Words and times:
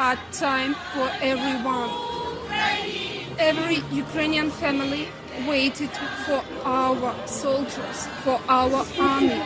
hard 0.00 0.18
time 0.32 0.72
for 0.94 1.08
everyone. 1.20 1.90
Every 3.36 3.78
Ukrainian 4.04 4.48
family 4.62 5.04
waited 5.46 5.92
for 6.24 6.40
our 6.64 7.12
soldiers, 7.28 7.98
for 8.24 8.40
our 8.48 8.80
army. 8.96 9.40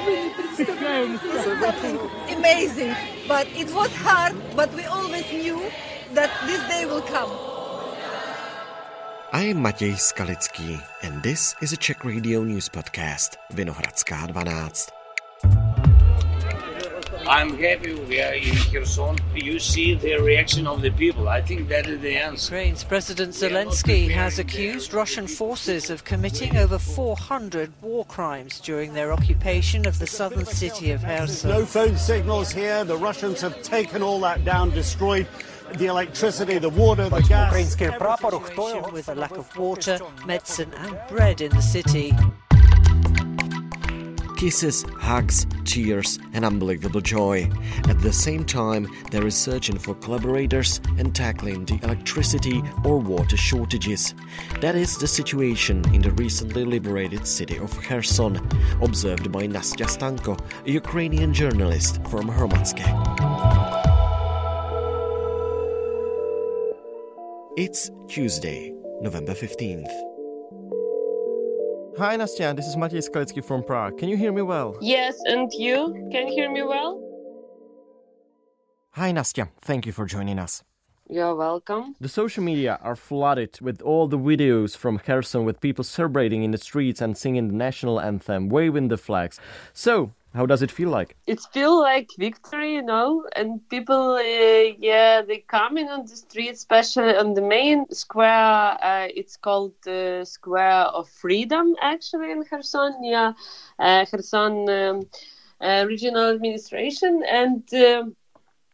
Something 0.55 1.99
amazing, 2.39 2.95
but 3.27 3.47
it 3.63 3.69
was 3.79 3.91
hard, 4.07 4.35
but 4.55 4.71
we 4.79 4.85
always 4.97 5.27
knew 5.33 5.59
that 6.15 6.31
this 6.47 6.63
day 6.73 6.87
will 6.87 7.03
come. 7.15 7.33
I 9.33 9.51
am 9.51 9.59
Matěj 9.67 9.99
Skalický 9.99 10.79
and 11.03 11.23
this 11.27 11.57
is 11.61 11.73
a 11.73 11.77
Czech 11.77 12.05
Radio 12.05 12.45
News 12.45 12.69
podcast 12.69 13.39
Vinohradská 13.51 14.27
12. 14.31 14.94
I'm 17.27 17.57
happy 17.59 17.95
we 17.95 18.21
are 18.21 18.35
in 18.35 18.55
Kherson. 18.73 19.17
You 19.35 19.59
see 19.59 19.95
the 19.95 20.17
reaction 20.17 20.67
of 20.67 20.83
the 20.83 20.91
people. 20.91 21.29
I 21.29 21.41
think 21.41 21.69
that 21.69 21.87
is 21.87 22.01
the 22.01 22.17
answer. 22.17 22.55
Ukraine's 22.55 22.85
President 22.85 23.33
Zelensky 23.33 24.11
has 24.11 24.39
accused 24.39 24.93
Russian 24.93 25.27
forces 25.27 25.89
of 25.91 26.05
committing 26.05 26.57
over 26.57 26.79
400 26.79 27.73
war 27.81 28.05
crimes 28.05 28.61
during 28.61 28.93
their 28.93 29.13
occupation 29.13 29.87
of 29.87 29.99
the 29.99 30.07
southern 30.07 30.45
city 30.45 30.91
of 30.91 31.03
Kherson. 31.03 31.51
No 31.51 31.65
phone 31.65 31.97
signals 31.97 32.51
here. 32.53 32.85
The 32.85 32.97
Russians 32.97 33.41
have 33.41 33.63
taken 33.63 34.03
all 34.03 34.21
that 34.21 34.45
down, 34.45 34.71
destroyed 34.71 35.27
the 35.77 35.87
electricity, 35.87 36.59
the 36.59 36.69
water, 36.69 37.09
the 37.09 37.21
gas. 37.23 37.53
With 38.93 39.09
a 39.09 39.15
lack 39.15 39.33
of 39.33 39.57
water, 39.57 39.99
medicine, 40.27 40.73
and 40.75 40.99
bread 41.09 41.41
in 41.41 41.51
the 41.51 41.63
city. 41.63 42.13
Kisses, 44.45 44.83
hugs, 44.99 45.47
tears, 45.65 46.19
and 46.35 46.45
unbelievable 46.45 47.01
joy. 47.01 47.51
At 47.89 47.99
the 48.01 48.13
same 48.13 48.45
time, 48.45 48.87
there 49.11 49.27
is 49.27 49.35
searching 49.35 49.79
for 49.79 49.95
collaborators 49.95 50.83
and 50.99 51.15
tackling 51.15 51.65
the 51.65 51.81
electricity 51.83 52.63
or 52.85 52.99
water 52.99 53.39
shortages. 53.39 54.15
That 54.61 54.75
is 54.75 54.99
the 54.99 55.07
situation 55.07 55.83
in 55.95 56.03
the 56.03 56.11
recently 56.11 56.67
liberated 56.67 57.27
city 57.27 57.57
of 57.57 57.71
Kherson, 57.85 58.37
observed 58.83 59.33
by 59.33 59.47
Nastya 59.47 59.87
Stanko, 59.87 60.39
a 60.67 60.71
Ukrainian 60.71 61.33
journalist 61.33 62.07
from 62.09 62.29
Hromadske. 62.29 62.85
It's 67.57 67.91
Tuesday, 68.09 68.75
November 69.01 69.33
15th. 69.33 70.14
Hi, 71.97 72.17
Nastya. 72.17 72.57
This 72.57 72.67
is 72.67 72.75
Matěj 72.75 73.09
Skalický 73.09 73.45
from 73.45 73.63
Prague. 73.63 73.97
Can 73.97 74.09
you 74.09 74.17
hear 74.17 74.33
me 74.33 74.43
well? 74.43 74.77
Yes, 74.81 75.15
and 75.27 75.53
you 75.53 76.09
can 76.11 76.27
hear 76.27 76.51
me 76.51 76.65
well? 76.65 77.01
Hi, 78.95 79.13
Nastya. 79.13 79.51
Thank 79.63 79.87
you 79.87 79.93
for 79.93 80.05
joining 80.05 80.41
us. 80.41 80.65
You're 81.09 81.37
welcome. 81.37 81.95
The 82.01 82.09
social 82.09 82.43
media 82.43 82.81
are 82.83 82.97
flooded 82.97 83.61
with 83.61 83.81
all 83.81 84.09
the 84.09 84.19
videos 84.19 84.77
from 84.77 84.99
Kherson 84.99 85.45
with 85.45 85.61
people 85.61 85.85
celebrating 85.85 86.43
in 86.43 86.51
the 86.51 86.59
streets 86.59 87.01
and 87.01 87.17
singing 87.17 87.47
the 87.47 87.55
national 87.55 88.01
anthem, 88.01 88.49
waving 88.49 88.89
the 88.89 88.97
flags. 88.97 89.39
So, 89.73 90.15
how 90.35 90.47
does 90.47 90.63
it 90.63 90.71
feel 90.71 90.91
like? 90.91 91.17
It 91.27 91.41
feels 91.53 91.81
like 91.81 92.11
victory, 92.19 92.75
you 92.75 92.83
know, 92.83 93.25
and 93.37 93.67
people, 93.69 94.15
uh, 94.17 94.75
yeah, 94.79 95.23
they 95.23 95.39
coming 95.39 95.89
on 95.89 96.07
the 96.07 96.17
street, 96.17 96.51
especially 96.51 97.17
on 97.17 97.35
the 97.35 97.43
main 97.43 97.89
square. 97.91 98.77
Uh, 98.83 99.09
it's 99.15 99.37
called 99.37 99.73
the 99.85 100.21
uh, 100.23 100.25
Square 100.25 100.87
of 100.99 101.09
Freedom, 101.09 101.77
actually, 101.81 102.33
in 102.33 102.45
Kherson, 102.45 103.05
yeah, 103.05 103.33
uh, 103.79 104.05
Kherson 104.07 104.69
um, 104.69 105.03
uh, 105.61 105.85
Regional 105.87 106.31
Administration, 106.31 107.23
and. 107.31 107.63
Um, 107.75 108.17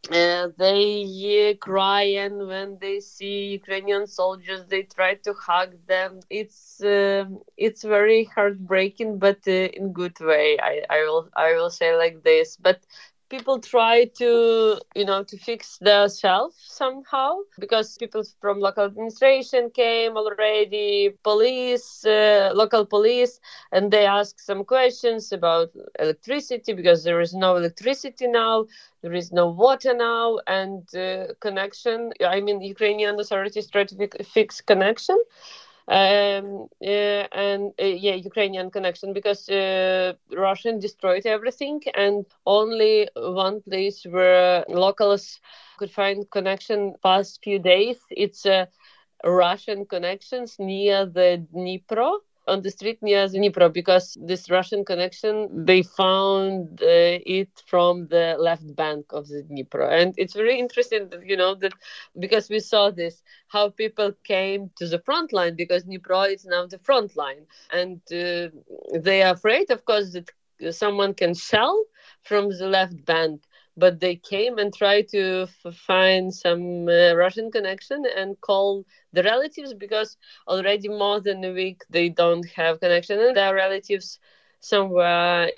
uh, 0.09 0.47
they 0.57 1.51
uh, 1.51 1.57
cry 1.63 2.01
and 2.23 2.47
when 2.47 2.77
they 2.79 2.99
see 2.99 3.51
Ukrainian 3.59 4.07
soldiers, 4.07 4.65
they 4.65 4.83
try 4.83 5.13
to 5.25 5.33
hug 5.33 5.75
them. 5.85 6.19
It's 6.29 6.81
uh, 6.81 7.25
it's 7.57 7.83
very 7.83 8.23
heartbreaking, 8.23 9.19
but 9.19 9.39
uh, 9.47 9.51
in 9.79 9.93
good 9.93 10.19
way. 10.19 10.57
I, 10.59 10.81
I 10.89 10.99
will 11.03 11.29
I 11.35 11.53
will 11.53 11.69
say 11.69 11.95
like 11.95 12.23
this. 12.23 12.57
But 12.57 12.79
people 13.31 13.59
try 13.59 14.05
to 14.21 14.77
you 14.95 15.05
know 15.05 15.23
to 15.23 15.37
fix 15.37 15.77
themselves 15.79 16.55
somehow 16.59 17.37
because 17.59 17.97
people 17.97 18.23
from 18.41 18.59
local 18.59 18.85
administration 18.85 19.71
came 19.71 20.17
already 20.17 21.11
police 21.23 22.05
uh, 22.05 22.51
local 22.53 22.85
police 22.85 23.39
and 23.71 23.91
they 23.91 24.05
ask 24.05 24.39
some 24.39 24.63
questions 24.65 25.31
about 25.31 25.69
electricity 25.99 26.73
because 26.73 27.03
there 27.05 27.21
is 27.21 27.33
no 27.33 27.55
electricity 27.55 28.27
now 28.27 28.65
there 29.01 29.13
is 29.13 29.31
no 29.31 29.47
water 29.47 29.93
now 29.95 30.37
and 30.47 30.83
uh, 30.95 31.27
connection 31.39 32.11
i 32.35 32.39
mean 32.41 32.61
ukrainian 32.61 33.19
authorities 33.19 33.67
try 33.69 33.83
to 33.85 33.95
fix 34.23 34.61
connection 34.61 35.17
um, 35.91 36.67
uh, 36.83 37.25
and 37.45 37.73
uh, 37.81 37.85
yeah, 37.85 38.15
Ukrainian 38.15 38.71
connection 38.71 39.13
because 39.13 39.49
uh, 39.49 40.13
Russian 40.31 40.79
destroyed 40.79 41.25
everything, 41.25 41.81
and 41.95 42.25
only 42.45 43.09
one 43.15 43.61
place 43.61 44.05
where 44.05 44.65
locals 44.69 45.39
could 45.77 45.91
find 45.91 46.29
connection 46.31 46.95
past 47.03 47.41
few 47.43 47.59
days. 47.59 47.99
It's 48.11 48.45
Russian 49.23 49.85
connections 49.85 50.57
near 50.59 51.05
the 51.05 51.45
Dnipro 51.53 52.19
on 52.51 52.61
the 52.61 52.71
street 52.71 52.99
near 53.01 53.27
Dnipro 53.27 53.73
because 53.73 54.17
this 54.21 54.49
Russian 54.49 54.85
connection 54.85 55.65
they 55.65 55.81
found 55.83 56.81
uh, 56.81 57.19
it 57.39 57.49
from 57.67 58.07
the 58.07 58.35
left 58.39 58.75
bank 58.75 59.05
of 59.11 59.27
the 59.27 59.43
Dnipro, 59.49 59.85
and 59.99 60.13
it's 60.17 60.33
very 60.35 60.59
interesting 60.59 61.09
that 61.09 61.25
you 61.27 61.37
know 61.37 61.55
that 61.55 61.73
because 62.19 62.49
we 62.49 62.59
saw 62.59 62.91
this 62.91 63.23
how 63.49 63.69
people 63.69 64.11
came 64.23 64.71
to 64.77 64.87
the 64.87 64.99
front 64.99 65.33
line 65.33 65.55
because 65.55 65.85
Dnipro 65.85 66.31
is 66.33 66.45
now 66.45 66.65
the 66.67 66.79
front 66.79 67.15
line, 67.17 67.45
and 67.71 68.01
uh, 68.11 68.49
they 68.99 69.23
are 69.23 69.33
afraid, 69.33 69.71
of 69.71 69.85
course, 69.85 70.13
that 70.13 70.29
someone 70.73 71.13
can 71.13 71.33
shell 71.33 71.85
from 72.23 72.49
the 72.49 72.67
left 72.67 73.05
bank 73.05 73.41
but 73.77 73.99
they 73.99 74.15
came 74.15 74.57
and 74.57 74.73
tried 74.73 75.07
to 75.09 75.47
f- 75.65 75.73
find 75.75 76.33
some 76.33 76.87
uh, 76.87 77.13
Russian 77.15 77.51
connection 77.51 78.03
and 78.15 78.39
call 78.41 78.85
the 79.13 79.23
relatives 79.23 79.73
because 79.73 80.17
already 80.47 80.87
more 80.89 81.19
than 81.19 81.43
a 81.43 81.51
week 81.53 81.83
they 81.89 82.09
don't 82.09 82.45
have 82.55 82.79
connection. 82.79 83.19
And 83.19 83.35
their 83.35 83.53
relatives 83.55 84.19
somewhere 84.59 85.51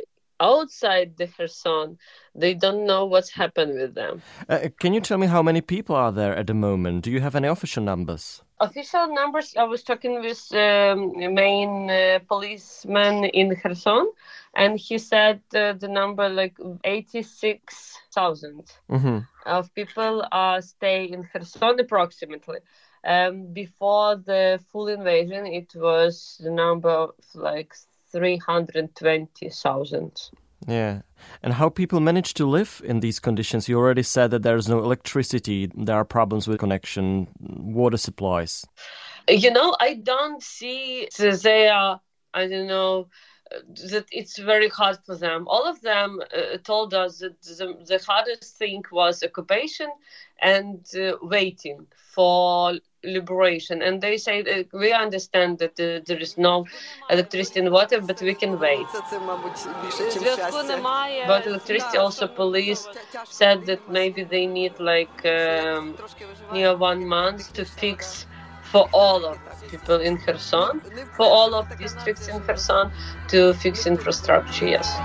outside 0.44 1.10
the 1.18 1.28
Kherson. 1.28 1.98
They 2.36 2.54
don't 2.54 2.86
know 2.86 3.06
what's 3.06 3.32
happened 3.42 3.74
with 3.82 3.94
them. 3.96 4.22
Uh, 4.50 4.70
can 4.80 4.94
you 4.94 5.02
tell 5.02 5.18
me 5.18 5.28
how 5.28 5.44
many 5.50 5.62
people 5.62 5.96
are 5.96 6.12
there 6.12 6.36
at 6.36 6.48
the 6.48 6.54
moment? 6.54 7.04
Do 7.04 7.12
you 7.12 7.22
have 7.22 7.36
any 7.36 7.48
official 7.48 7.84
numbers? 7.84 8.42
Official 8.60 9.14
numbers, 9.14 9.56
I 9.58 9.64
was 9.64 9.84
talking 9.84 10.22
with 10.22 10.42
um, 10.54 11.14
main 11.34 11.90
uh, 11.90 12.20
policeman 12.28 13.26
in 13.26 13.56
Kherson, 13.56 14.12
and 14.56 14.80
he 14.80 14.98
said 14.98 15.42
uh, 15.56 15.74
the 15.74 15.88
number 15.88 16.30
like 16.30 16.56
86,000 16.84 18.72
mm-hmm. 18.90 19.20
of 19.46 19.74
people 19.74 20.26
are 20.32 20.62
stay 20.62 21.06
in 21.06 21.24
Kherson 21.32 21.80
approximately. 21.80 22.60
Um, 23.06 23.52
before 23.52 24.16
the 24.16 24.62
full 24.72 24.88
invasion, 24.88 25.46
it 25.46 25.74
was 25.76 26.40
the 26.42 26.52
number 26.52 26.90
of 26.90 27.12
like 27.36 27.74
320,000. 28.14 30.30
Yeah. 30.68 31.02
And 31.42 31.54
how 31.54 31.70
people 31.70 32.00
manage 32.00 32.36
to 32.36 32.46
live 32.46 32.82
in 32.86 33.02
these 33.02 33.20
conditions? 33.20 33.68
You 33.68 33.78
already 33.78 34.04
said 34.04 34.32
that 34.32 34.44
there's 34.44 34.70
no 34.70 34.80
electricity, 34.80 35.70
there 35.76 35.96
are 35.96 36.06
problems 36.06 36.48
with 36.48 36.60
connection, 36.60 37.28
water 37.40 37.98
supplies. 37.98 38.66
You 39.28 39.52
know, 39.52 39.76
I 39.80 39.96
don't 39.96 40.42
see 40.42 41.10
they 41.18 41.70
are, 41.70 42.00
I 42.34 42.48
don't 42.48 42.68
know, 42.68 43.10
that 43.90 44.06
it's 44.12 44.38
very 44.38 44.70
hard 44.70 44.98
for 45.06 45.16
them. 45.16 45.48
All 45.48 45.66
of 45.66 45.82
them 45.82 46.22
uh, 46.36 46.58
told 46.64 46.94
us 46.94 47.20
that 47.20 47.42
the, 47.42 47.76
the, 47.86 48.04
hardest 48.06 48.58
thing 48.58 48.84
was 48.92 49.24
occupation 49.24 49.90
and 50.42 50.86
uh, 50.96 51.18
waiting 51.22 51.88
for 52.14 52.74
liberation. 53.04 53.82
And 53.82 54.02
they 54.02 54.18
say 54.18 54.66
we 54.72 54.92
understand 54.94 55.60
that 55.60 55.80
uh, 55.80 56.02
there 56.06 56.20
is 56.20 56.38
no 56.38 56.66
electricity 57.10 57.60
and 57.62 57.72
water, 57.72 58.02
but 58.02 58.22
we 58.22 58.34
can 58.34 58.60
wait. 58.60 58.88
But 61.28 61.48
electricity, 61.48 61.98
also 61.98 62.28
police 62.28 62.88
said 63.26 63.66
that 63.66 63.90
maybe 63.90 64.24
they 64.24 64.46
need 64.46 64.80
like 64.80 65.26
um, 65.26 65.96
near 66.52 66.76
one 66.76 67.08
month 67.08 67.54
to 67.54 67.66
fix 67.66 68.26
for 68.64 68.90
all 68.92 69.24
of 69.26 69.38
people 69.70 70.02
in 70.02 70.18
Kherson, 70.18 70.82
for 71.16 71.28
all 71.28 71.54
of 71.54 71.68
districts 71.78 72.28
in 72.28 72.40
Kherson 72.42 72.92
to 73.28 73.54
fix 73.54 73.86
infrastructure, 73.86 74.68
yes. 74.68 74.98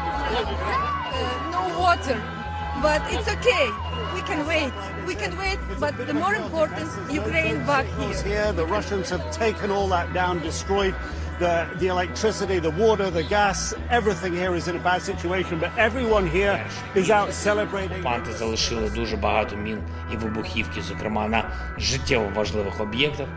No 1.52 1.78
water, 1.78 2.37
but 2.81 3.01
it's 3.13 3.27
okay. 3.27 3.69
We 4.13 4.21
can 4.21 4.45
wait. 4.47 4.73
We 5.07 5.15
can 5.15 5.37
wait, 5.37 5.59
but 5.79 5.93
the 6.07 6.13
more 6.13 6.35
important, 6.35 6.89
Ukraine 7.11 7.65
back 7.65 7.85
here. 7.99 8.23
Here, 8.23 8.53
the 8.53 8.65
Russians 8.65 9.09
have 9.09 9.23
taken 9.31 9.71
all 9.71 9.87
that 9.89 10.13
down, 10.13 10.39
destroyed 10.39 10.95
The, 11.39 11.67
the 11.79 11.87
electricity, 11.87 12.59
the 12.59 12.69
water, 12.69 13.09
the 13.09 13.23
gas, 13.23 13.73
everything 13.89 14.33
here 14.33 14.53
is 14.55 14.67
in 14.67 14.75
a 14.75 14.79
bad 14.79 15.01
situation, 15.01 15.59
but 15.59 15.71
everyone 15.77 16.27
here 16.27 16.63
is 16.95 17.09
out 17.09 17.33
celebrating. 17.33 17.99
Окупанти 17.99 18.31
залишили 18.31 18.89
дуже 18.89 19.17
багато 19.17 19.55
мін 19.55 19.79
і 20.13 20.17
вибухівки, 20.17 20.81
зокрема 20.81 21.27
на 21.27 21.49
життєво 21.77 22.31
важливих 22.35 22.81
об'єктах. 22.81 23.27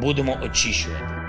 Будемо 0.00 0.38
очищувати. 0.42 1.19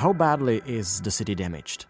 How 0.00 0.14
badly 0.14 0.62
is 0.64 1.02
the 1.02 1.10
city 1.10 1.34
damaged? 1.34 1.84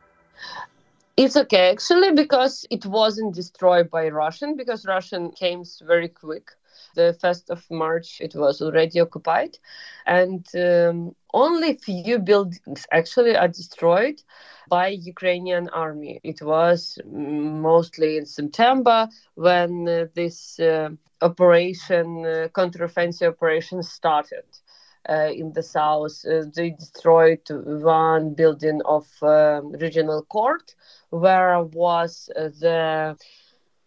It's 1.17 1.37
okay 1.37 1.71
actually 1.71 2.11
because 2.11 2.67
it 2.69 2.85
wasn't 2.85 3.37
destroyed 3.37 3.89
by 3.89 4.09
Russian 4.09 4.57
because 4.57 4.85
Russian 4.85 5.31
came 5.31 5.62
very 5.87 6.09
quick. 6.09 6.51
The 6.97 7.17
first 7.21 7.51
of 7.51 7.65
March 7.71 8.21
it 8.21 8.35
was 8.35 8.61
already 8.61 8.99
occupied, 8.99 9.59
and 10.07 10.45
um, 10.57 11.15
only 11.33 11.75
few 11.75 12.19
buildings 12.19 12.85
actually 12.91 13.37
are 13.37 13.47
destroyed 13.47 14.21
by 14.69 14.89
Ukrainian 14.89 15.69
army. 15.69 16.19
It 16.25 16.43
was 16.43 16.99
mostly 17.07 18.17
in 18.17 18.27
September 18.27 19.09
when 19.37 19.89
uh, 19.89 20.07
this 20.17 20.59
uh, 20.59 20.89
operation, 21.23 22.27
uh, 22.27 22.49
counteroffensive 22.59 23.29
operation 23.29 23.85
started. 23.85 24.47
Uh, 25.08 25.31
in 25.35 25.52
the 25.52 25.62
south. 25.62 26.25
Uh, 26.25 26.44
they 26.55 26.70
destroyed 26.70 27.41
one 27.50 28.35
building 28.35 28.81
of 28.85 29.06
um, 29.23 29.73
regional 29.81 30.23
court 30.23 30.75
where 31.11 31.62
was 31.62 32.29
uh, 32.37 32.49
the 32.61 33.17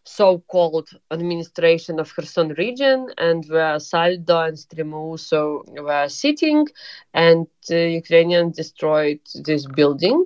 so-called 0.03 0.89
administration 1.11 1.99
of 1.99 2.13
Kherson 2.15 2.49
region 2.57 3.07
and 3.17 3.45
where 3.47 3.79
Saldo 3.79 4.39
and 4.47 4.57
Stremousov 4.57 5.69
were 5.81 6.07
sitting 6.09 6.67
and 7.13 7.47
uh, 7.71 7.75
Ukrainian 7.75 8.51
destroyed 8.51 9.19
this 9.45 9.65
building 9.67 10.23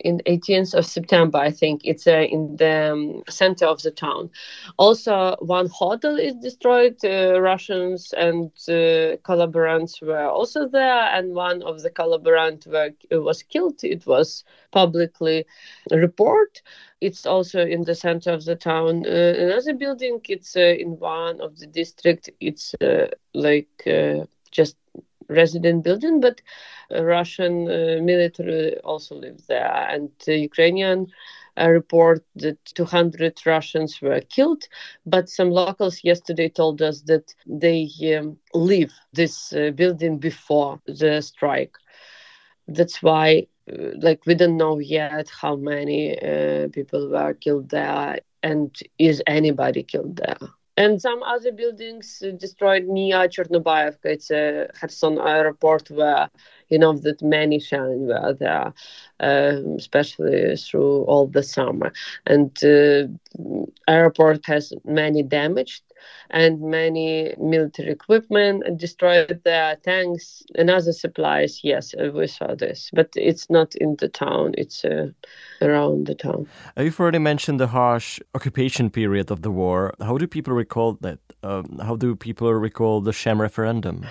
in 0.00 0.20
18th 0.26 0.74
of 0.74 0.86
September, 0.86 1.38
I 1.38 1.50
think. 1.50 1.82
It's 1.84 2.06
uh, 2.06 2.26
in 2.30 2.56
the 2.56 2.92
um, 2.92 3.22
center 3.28 3.66
of 3.66 3.82
the 3.82 3.90
town. 3.90 4.30
Also, 4.76 5.36
one 5.40 5.68
hotel 5.68 6.16
is 6.16 6.34
destroyed. 6.36 6.96
Uh, 7.04 7.40
Russians 7.40 8.12
and 8.16 8.50
uh, 8.68 9.16
collaborators 9.24 9.98
were 10.00 10.28
also 10.28 10.68
there, 10.68 11.02
and 11.14 11.34
one 11.34 11.62
of 11.62 11.82
the 11.82 11.90
collaborators 11.90 12.66
were, 12.66 12.92
was 13.20 13.42
killed. 13.42 13.82
It 13.82 14.06
was 14.06 14.44
publicly 14.70 15.44
reported. 15.90 16.60
It's 17.00 17.26
also 17.26 17.64
in 17.64 17.84
the 17.84 17.94
center 17.94 18.32
of 18.32 18.44
the 18.44 18.56
town. 18.56 19.04
Uh, 19.06 19.34
another 19.38 19.74
building, 19.74 20.20
it's 20.28 20.56
uh, 20.56 20.60
in 20.60 20.98
one 20.98 21.40
of 21.40 21.58
the 21.58 21.66
district. 21.66 22.30
It's 22.40 22.74
uh, 22.80 23.08
like 23.34 23.68
just 24.50 24.76
resident 25.28 25.84
building, 25.84 26.20
but 26.20 26.40
Russian 26.90 27.68
uh, 27.68 28.00
military 28.02 28.76
also 28.80 29.14
live 29.16 29.46
there, 29.48 29.72
and 29.90 30.10
Ukrainian 30.26 31.06
uh, 31.60 31.68
report 31.68 32.24
that 32.36 32.58
200 32.74 33.34
Russians 33.46 34.00
were 34.00 34.20
killed, 34.20 34.64
but 35.06 35.28
some 35.28 35.50
locals 35.50 36.04
yesterday 36.04 36.48
told 36.48 36.80
us 36.82 37.02
that 37.02 37.34
they 37.46 37.88
um, 38.18 38.36
leave 38.54 38.92
this 39.12 39.52
uh, 39.52 39.70
building 39.70 40.18
before 40.18 40.80
the 40.86 41.20
strike. 41.20 41.74
That's 42.68 43.02
why, 43.02 43.46
uh, 43.70 43.90
like, 44.00 44.26
we 44.26 44.34
don't 44.34 44.56
know 44.56 44.78
yet 44.78 45.28
how 45.40 45.56
many 45.56 46.18
uh, 46.18 46.68
people 46.72 47.10
were 47.10 47.34
killed 47.34 47.70
there, 47.70 48.20
and 48.42 48.74
is 48.98 49.22
anybody 49.26 49.82
killed 49.82 50.16
there. 50.16 50.38
And 50.78 51.02
some 51.02 51.22
other 51.24 51.50
buildings 51.50 52.22
destroyed 52.38 52.84
near 52.84 53.28
Chernobyevka. 53.28 54.04
It's 54.04 54.30
a 54.30 54.68
Kherson 54.80 55.18
airport 55.18 55.90
where 55.90 56.30
you 56.68 56.78
know 56.78 56.92
that 56.92 57.20
many 57.20 57.58
shelling 57.58 58.06
were 58.06 58.34
there, 58.34 58.72
um, 59.20 59.76
especially 59.76 60.56
through 60.56 61.02
all 61.04 61.26
the 61.26 61.42
summer. 61.42 61.92
And 62.26 62.52
uh, 62.64 63.08
airport 63.88 64.46
has 64.46 64.72
many 64.84 65.22
damaged 65.22 65.82
and 66.30 66.60
many 66.60 67.34
military 67.38 67.90
equipment 67.90 68.62
and 68.66 68.78
destroyed 68.78 69.40
their 69.44 69.76
tanks 69.76 70.42
and 70.54 70.70
other 70.70 70.92
supplies. 70.92 71.60
Yes, 71.62 71.94
we 72.14 72.26
saw 72.26 72.54
this, 72.54 72.90
but 72.92 73.08
it's 73.14 73.48
not 73.50 73.74
in 73.76 73.96
the 73.98 74.08
town. 74.08 74.54
It's 74.58 74.84
uh, 74.84 75.08
around 75.62 76.06
the 76.06 76.14
town. 76.14 76.46
Uh, 76.76 76.82
you've 76.82 77.00
already 77.00 77.18
mentioned 77.18 77.60
the 77.60 77.68
harsh 77.68 78.20
occupation 78.34 78.90
period 78.90 79.30
of 79.30 79.42
the 79.42 79.50
war. 79.50 79.94
How 80.00 80.18
do 80.18 80.26
people 80.26 80.54
recall 80.54 80.98
that? 81.00 81.18
Um, 81.42 81.78
how 81.82 81.96
do 81.96 82.16
people 82.16 82.52
recall 82.52 83.00
the 83.00 83.12
sham 83.12 83.40
referendum? 83.40 84.04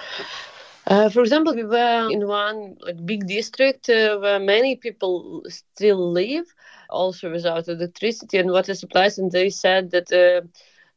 Uh, 0.87 1.09
for 1.09 1.21
example, 1.21 1.53
we 1.53 1.65
were 1.65 2.09
in 2.09 2.25
one 2.27 2.77
like, 2.79 3.05
big 3.05 3.27
district 3.27 3.89
uh, 3.89 4.17
where 4.19 4.39
many 4.39 4.77
people 4.77 5.43
still 5.49 6.13
live, 6.13 6.45
also 6.89 7.29
without 7.29 7.67
electricity 7.67 8.37
and 8.37 8.51
water 8.51 8.73
supplies, 8.73 9.17
and 9.17 9.31
they 9.33 9.49
said 9.49 9.91
that 9.91 10.09
uh, 10.13 10.47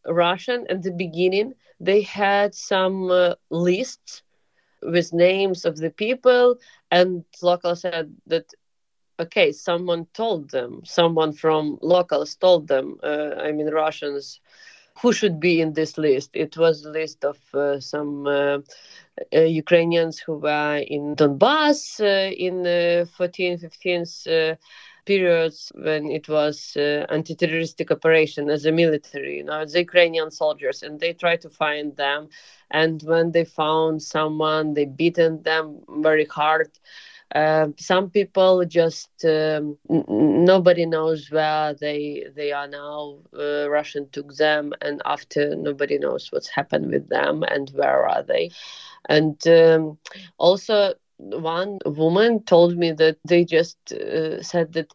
Russian 0.06 0.66
at 0.68 0.82
the 0.82 0.92
beginning 0.92 1.54
they 1.80 2.02
had 2.02 2.54
some 2.54 3.10
uh, 3.10 3.34
lists 3.50 4.22
with 4.82 5.12
names 5.12 5.64
of 5.64 5.76
the 5.78 5.90
people, 5.90 6.56
and 6.90 7.24
local 7.42 7.74
said 7.76 8.14
that 8.26 8.46
okay, 9.20 9.52
someone 9.52 10.06
told 10.14 10.50
them, 10.50 10.80
someone 10.84 11.32
from 11.32 11.78
locals 11.82 12.34
told 12.36 12.68
them. 12.68 12.98
Uh, 13.02 13.34
I 13.38 13.52
mean 13.52 13.68
Russians 13.68 14.40
who 15.02 15.12
should 15.12 15.40
be 15.40 15.60
in 15.60 15.72
this 15.74 15.96
list. 15.98 16.30
It 16.34 16.56
was 16.56 16.84
a 16.84 16.90
list 16.90 17.24
of 17.24 17.38
uh, 17.54 17.80
some 17.80 18.26
uh, 18.26 18.58
uh, 19.34 19.40
Ukrainians 19.40 20.18
who 20.18 20.34
were 20.38 20.76
in 20.96 21.14
Donbass 21.16 22.00
uh, 22.00 22.30
in 22.46 22.62
the 22.62 23.08
14th, 23.16 23.62
15th 23.64 24.26
periods 25.10 25.72
when 25.86 26.02
it 26.18 26.26
was 26.28 26.56
uh, 26.76 27.04
anti-terroristic 27.16 27.90
operation 27.96 28.50
as 28.56 28.64
a 28.66 28.72
military 28.82 29.36
you 29.38 29.44
know 29.44 29.64
the 29.64 29.80
ukrainian 29.88 30.30
soldiers 30.42 30.78
and 30.84 31.00
they 31.00 31.12
tried 31.22 31.40
to 31.42 31.50
find 31.62 31.96
them 31.96 32.28
and 32.80 33.02
when 33.10 33.26
they 33.34 33.44
found 33.44 34.02
someone 34.16 34.74
they 34.74 34.86
beaten 35.00 35.32
them 35.50 35.66
very 36.08 36.26
hard 36.40 36.70
uh, 37.34 37.66
some 37.78 38.10
people 38.10 38.64
just 38.64 39.10
um, 39.24 39.76
n- 39.90 40.04
nobody 40.52 40.84
knows 40.86 41.30
where 41.30 41.74
they 41.74 42.24
they 42.34 42.52
are 42.52 42.68
now. 42.68 43.18
Uh, 43.38 43.68
Russian 43.70 44.08
took 44.10 44.34
them, 44.36 44.72
and 44.80 45.00
after 45.04 45.54
nobody 45.56 45.98
knows 45.98 46.28
what's 46.30 46.48
happened 46.48 46.90
with 46.90 47.08
them 47.08 47.42
and 47.44 47.70
where 47.74 48.08
are 48.08 48.22
they. 48.22 48.50
And 49.08 49.36
um, 49.48 49.98
also, 50.38 50.94
one 51.28 51.78
woman 51.86 52.42
told 52.44 52.76
me 52.76 52.92
that 52.92 53.18
they 53.26 53.44
just 53.44 53.78
uh, 53.92 54.42
said 54.42 54.72
that 54.74 54.92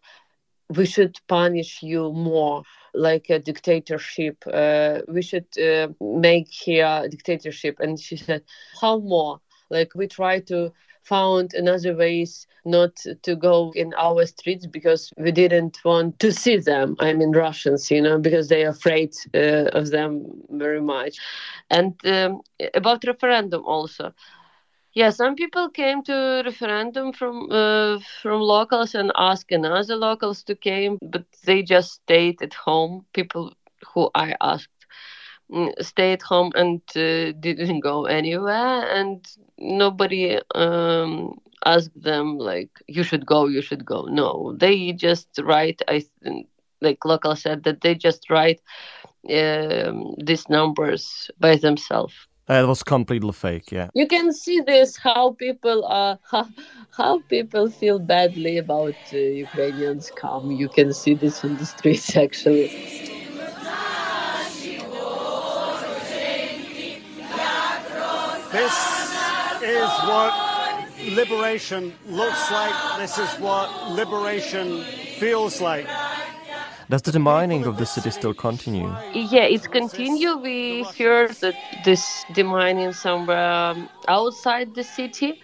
we 0.76 0.86
should 0.86 1.20
punish 1.28 1.84
you 1.84 2.12
more 2.14 2.64
like 2.94 3.30
a 3.30 3.40
dictatorship. 3.40 4.44
Uh, 4.52 5.00
we 5.08 5.22
should 5.22 5.46
uh, 5.58 5.88
make 6.02 6.48
here 6.50 7.02
a 7.04 7.10
dictatorship. 7.10 7.80
And 7.80 8.00
she 8.00 8.18
said, 8.18 8.44
how 8.82 9.00
more? 9.00 9.40
Like 9.70 9.94
we 9.96 10.08
try 10.08 10.40
to 10.42 10.72
found 11.04 11.54
another 11.54 11.96
ways 11.96 12.48
not 12.66 12.96
to 13.22 13.36
go 13.36 13.72
in 13.76 13.94
our 13.96 14.26
streets 14.26 14.66
because 14.66 15.12
we 15.18 15.32
didn't 15.32 15.78
want 15.86 16.20
to 16.20 16.32
see 16.32 16.58
them. 16.58 16.96
I 17.00 17.14
mean, 17.14 17.32
Russians, 17.32 17.92
you 17.92 18.02
know, 18.02 18.18
because 18.18 18.50
they 18.50 18.66
are 18.66 18.70
afraid 18.70 19.14
uh, 19.36 19.70
of 19.74 19.92
them 19.92 20.26
very 20.50 20.82
much. 20.82 21.18
And 21.70 21.94
um, 22.06 22.42
about 22.74 23.04
referendum 23.06 23.64
also. 23.66 24.14
Yeah, 24.96 25.12
some 25.12 25.36
people 25.36 25.70
came 25.70 26.04
to 26.06 26.44
referendum 26.46 27.14
from 27.14 27.52
uh, 27.52 28.00
from 28.22 28.42
locals 28.42 28.96
and 28.96 29.12
asked 29.18 29.52
another 29.52 29.96
locals 29.96 30.44
to 30.46 30.56
came, 30.56 30.98
but 31.02 31.26
they 31.46 31.64
just 31.64 31.92
stayed 32.04 32.42
at 32.42 32.54
home. 32.56 33.06
People 33.14 33.54
who 33.94 34.10
I 34.16 34.36
asked 34.42 34.70
Mm, 35.52 35.72
stay 35.82 36.14
at 36.14 36.24
home 36.24 36.52
and 36.56 36.82
uh, 36.96 37.32
didn't 37.40 37.82
go 37.82 38.06
anywhere 38.06 38.90
and 39.00 39.26
nobody 39.60 40.40
um, 40.56 41.40
asked 41.66 42.02
them 42.02 42.38
like 42.40 42.72
you 42.88 43.04
should 43.04 43.26
go 43.26 43.48
you 43.48 43.62
should 43.62 43.86
go 43.86 44.06
no 44.10 44.56
they 44.60 44.92
just 44.94 45.30
write 45.44 45.82
i 45.88 46.04
like 46.82 47.04
local 47.06 47.36
said 47.36 47.64
that 47.64 47.82
they 47.82 47.96
just 47.96 48.30
write 48.30 48.62
um, 49.30 50.16
these 50.24 50.50
numbers 50.50 51.30
by 51.40 51.56
themselves 51.56 52.16
that 52.48 52.68
was 52.68 52.84
completely 52.84 53.32
fake, 53.32 53.72
yeah. 53.72 53.90
You 53.94 54.08
can 54.08 54.32
see 54.32 54.62
this 54.62 54.98
how 54.98 55.32
people 55.32 55.86
are 55.86 56.20
how, 56.32 56.48
how 56.92 57.20
people 57.22 57.70
feel 57.70 58.00
badly 58.00 58.58
about 58.58 58.96
uh, 59.14 59.18
Ukrainians 59.18 60.12
come. 60.16 60.52
You 60.52 60.70
can 60.70 60.94
see 60.94 61.16
this 61.16 61.44
on 61.44 61.58
the 61.58 61.66
streets 61.66 62.16
actually. 62.16 62.68
This 68.52 68.76
is 69.62 69.90
what 70.08 70.34
liberation 71.10 71.94
looks 72.06 72.52
like. 72.52 73.00
This 73.00 73.18
is 73.18 73.30
what 73.40 73.68
liberation 73.92 74.84
feels 75.20 75.60
like. 75.60 75.88
Does 76.90 77.02
the 77.02 77.12
demining 77.12 77.66
of 77.66 77.78
the 77.78 77.86
city 77.86 78.12
still 78.12 78.34
continue? 78.34 78.88
Yeah, 79.14 79.44
it's 79.44 79.68
continue. 79.68 80.38
We 80.38 80.84
hear 80.96 81.28
that 81.42 81.56
this 81.84 82.26
demining 82.34 82.94
somewhere 82.94 83.52
um, 83.52 83.90
outside 84.08 84.76
the 84.76 84.84
city, 84.84 85.40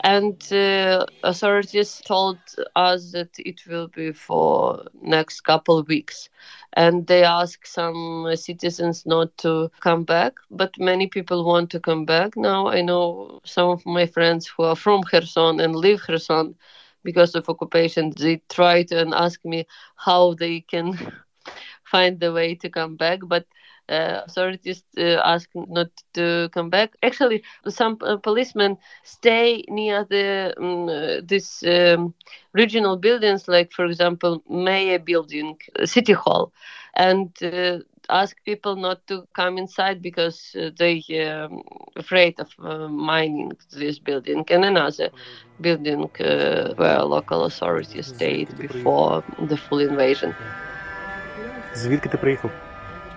and 0.00 0.40
uh, 0.52 1.04
authorities 1.24 2.00
told 2.06 2.38
us 2.76 3.12
that 3.12 3.30
it 3.38 3.66
will 3.66 3.88
be 3.88 4.12
for 4.12 4.84
next 5.02 5.42
couple 5.42 5.78
of 5.78 5.88
weeks 5.88 6.28
and 6.74 7.06
they 7.06 7.24
ask 7.24 7.66
some 7.66 8.30
citizens 8.36 9.04
not 9.06 9.36
to 9.38 9.70
come 9.80 10.04
back 10.04 10.34
but 10.50 10.70
many 10.78 11.06
people 11.06 11.44
want 11.44 11.70
to 11.70 11.80
come 11.80 12.04
back 12.04 12.36
now 12.36 12.68
i 12.68 12.80
know 12.80 13.40
some 13.44 13.70
of 13.70 13.84
my 13.86 14.06
friends 14.06 14.46
who 14.46 14.62
are 14.62 14.76
from 14.76 15.02
kherson 15.02 15.60
and 15.60 15.74
live 15.74 16.00
kherson 16.00 16.54
because 17.04 17.34
of 17.34 17.48
occupation 17.48 18.12
they 18.18 18.40
try 18.48 18.82
to 18.82 18.98
and 19.00 19.14
ask 19.14 19.44
me 19.44 19.66
how 19.96 20.34
they 20.34 20.60
can 20.60 20.92
find 21.84 22.20
the 22.20 22.32
way 22.32 22.54
to 22.54 22.68
come 22.68 22.96
back 22.96 23.20
but 23.26 23.46
uh, 23.88 24.22
authorities 24.26 24.82
uh, 24.98 25.20
ask 25.24 25.48
not 25.54 25.88
to 26.14 26.48
come 26.52 26.70
back. 26.70 26.92
Actually, 27.02 27.42
some 27.68 27.96
uh, 28.02 28.16
policemen 28.16 28.76
stay 29.02 29.64
near 29.68 30.04
the 30.08 30.54
um, 30.58 30.86
this 31.26 31.62
um, 31.64 32.14
regional 32.52 32.96
buildings, 32.96 33.48
like 33.48 33.72
for 33.72 33.84
example, 33.86 34.42
mayor 34.48 34.98
building, 34.98 35.56
city 35.84 36.12
hall, 36.12 36.52
and 36.94 37.30
uh, 37.42 37.78
ask 38.09 38.35
people 38.45 38.75
not 38.75 39.05
to 39.07 39.25
come 39.33 39.57
inside 39.57 40.01
because 40.01 40.55
uh, 40.55 40.69
they 40.77 41.01
um, 41.25 41.63
afraid 41.95 42.39
of 42.39 42.49
uh, 42.59 42.87
mining 42.87 43.51
this 43.71 43.99
building 43.99 44.43
and 44.49 44.65
another 44.65 45.09
building 45.61 46.09
where 46.77 47.01
local 47.03 47.45
authorities 47.45 48.07
stayed 48.07 48.49
before 48.57 49.23
the 49.49 49.57
full 49.57 49.79
invasion. 49.79 50.33
Звідки 51.75 52.09
ти 52.09 52.17
приїхав? 52.17 52.51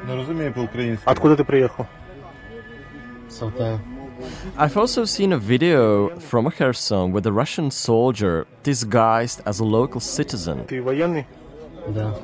Не 0.08 0.16
розумію 0.16 0.52
по-українськи. 0.52 1.10
Откуда 1.10 1.36
ти 1.36 1.44
приїхав? 1.44 1.86
Салтаю. 3.28 3.80
I've 4.56 4.76
also 4.78 5.04
seen 5.04 5.32
a 5.32 5.38
video 5.38 6.08
from 6.30 6.50
Kherson 6.50 7.12
with 7.12 7.26
a 7.26 7.32
Russian 7.32 7.70
soldier 7.70 8.46
disguised 8.64 9.42
as 9.44 9.60
a 9.60 9.64
local 9.64 10.00
citizen. 10.00 10.64
Ты 10.66 10.82
военный? 10.82 11.26
Да. 11.88 12.14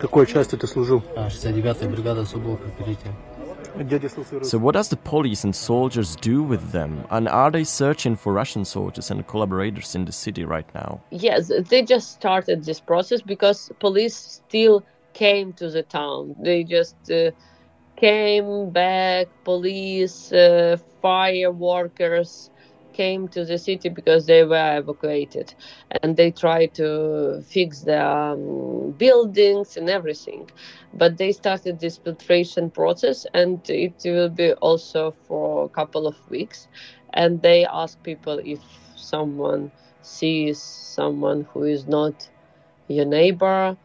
Какой 0.00 0.26
части 0.26 0.56
ты 0.56 0.66
служил? 0.66 1.02
А, 1.16 1.28
69-я 1.28 1.88
бригада 1.88 2.22
особого 2.22 2.56
прикрытия. 2.56 3.12
So 4.42 4.58
what 4.58 4.72
does 4.72 4.88
the 4.88 4.96
police 4.96 5.44
and 5.44 5.54
soldiers 5.54 6.16
do 6.16 6.42
with 6.42 6.72
them? 6.72 7.04
And 7.10 7.28
are 7.28 7.50
they 7.50 7.64
searching 7.64 8.16
for 8.16 8.32
Russian 8.32 8.64
soldiers 8.64 9.10
and 9.10 9.26
collaborators 9.26 9.94
in 9.94 10.06
the 10.06 10.12
city 10.12 10.44
right 10.46 10.66
now? 10.74 11.00
Yes, 11.10 11.52
they 11.68 11.82
just 11.82 12.12
started 12.12 12.64
this 12.64 12.80
process 12.80 13.20
because 13.20 13.70
police 13.78 14.16
still 14.16 14.82
came 15.12 15.52
to 15.54 15.68
the 15.68 15.82
town. 15.82 16.36
They 16.42 16.64
just 16.64 16.96
uh, 17.10 17.32
came 17.96 18.70
back, 18.70 19.28
police, 19.44 20.32
uh, 20.32 20.78
fire 21.02 21.52
workers 21.52 22.50
came 23.01 23.27
to 23.35 23.45
the 23.45 23.57
city 23.67 23.89
because 23.99 24.25
they 24.27 24.43
were 24.53 24.77
evacuated. 24.81 25.53
And 26.01 26.15
they 26.17 26.31
tried 26.31 26.73
to 26.75 27.41
fix 27.55 27.81
the 27.81 28.01
um, 28.05 28.91
buildings 28.97 29.77
and 29.77 29.89
everything. 29.89 30.49
But 30.93 31.17
they 31.17 31.31
started 31.31 31.79
this 31.79 31.97
filtration 31.97 32.71
process 32.71 33.25
and 33.33 33.59
it 33.69 33.95
will 34.05 34.29
be 34.29 34.53
also 34.53 35.11
for 35.27 35.65
a 35.65 35.69
couple 35.69 36.07
of 36.07 36.17
weeks. 36.29 36.67
And 37.13 37.41
they 37.41 37.65
ask 37.65 38.01
people 38.03 38.39
if 38.43 38.61
someone 38.95 39.71
sees 40.01 40.61
someone 40.61 41.41
who 41.53 41.63
is 41.63 41.87
not 41.87 42.29
your 42.87 43.05
neighbor 43.05 43.77